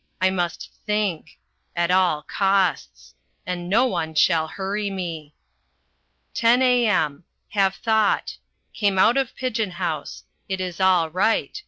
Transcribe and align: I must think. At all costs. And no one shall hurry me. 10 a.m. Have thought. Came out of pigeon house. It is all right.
I 0.19 0.31
must 0.31 0.71
think. 0.87 1.37
At 1.75 1.91
all 1.91 2.23
costs. 2.23 3.13
And 3.45 3.69
no 3.69 3.85
one 3.85 4.15
shall 4.15 4.47
hurry 4.47 4.89
me. 4.89 5.35
10 6.33 6.63
a.m. 6.63 7.23
Have 7.49 7.75
thought. 7.75 8.37
Came 8.73 8.97
out 8.97 9.15
of 9.15 9.35
pigeon 9.35 9.69
house. 9.69 10.23
It 10.49 10.59
is 10.59 10.79
all 10.81 11.11
right. 11.11 11.55